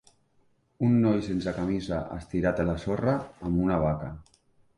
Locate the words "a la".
2.65-2.77